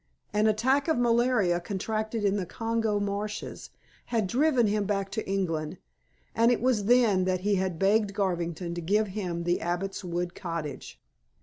[0.33, 3.69] An attack of malaria contracted in the Congo marshes
[4.07, 5.77] had driven him back to England,
[6.33, 10.33] and it was then that he had begged Garvington to give him The Abbot's Wood
[10.33, 10.99] Cottage.